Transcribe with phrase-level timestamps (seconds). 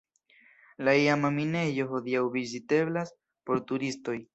[0.87, 3.17] La iama minejo hodiaŭ viziteblas
[3.49, 4.23] por turistoj.